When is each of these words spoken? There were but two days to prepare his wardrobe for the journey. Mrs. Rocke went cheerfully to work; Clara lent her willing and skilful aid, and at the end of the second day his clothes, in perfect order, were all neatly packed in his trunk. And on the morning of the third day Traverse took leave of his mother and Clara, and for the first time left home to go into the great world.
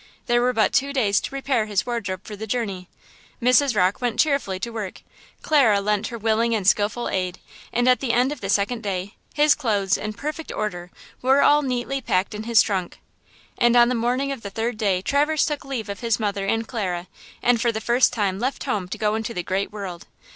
There 0.25 0.41
were 0.41 0.51
but 0.51 0.73
two 0.73 0.93
days 0.93 1.21
to 1.21 1.29
prepare 1.29 1.67
his 1.67 1.85
wardrobe 1.85 2.21
for 2.23 2.35
the 2.35 2.47
journey. 2.47 2.89
Mrs. 3.39 3.75
Rocke 3.75 4.01
went 4.01 4.19
cheerfully 4.19 4.59
to 4.61 4.71
work; 4.71 5.03
Clara 5.43 5.79
lent 5.79 6.07
her 6.07 6.17
willing 6.17 6.55
and 6.55 6.67
skilful 6.67 7.07
aid, 7.07 7.37
and 7.71 7.87
at 7.87 7.99
the 7.99 8.11
end 8.11 8.31
of 8.31 8.41
the 8.41 8.49
second 8.49 8.81
day 8.81 9.13
his 9.35 9.53
clothes, 9.53 9.97
in 9.99 10.13
perfect 10.13 10.51
order, 10.51 10.89
were 11.21 11.43
all 11.43 11.61
neatly 11.61 12.01
packed 12.01 12.33
in 12.33 12.45
his 12.45 12.63
trunk. 12.63 12.97
And 13.59 13.75
on 13.75 13.89
the 13.89 13.93
morning 13.93 14.31
of 14.31 14.41
the 14.41 14.49
third 14.49 14.79
day 14.79 15.03
Traverse 15.03 15.45
took 15.45 15.63
leave 15.63 15.87
of 15.87 15.99
his 15.99 16.19
mother 16.19 16.47
and 16.47 16.67
Clara, 16.67 17.05
and 17.43 17.61
for 17.61 17.71
the 17.71 17.79
first 17.79 18.11
time 18.11 18.39
left 18.39 18.63
home 18.63 18.87
to 18.87 18.97
go 18.97 19.13
into 19.13 19.35
the 19.35 19.43
great 19.43 19.71
world. 19.71 20.07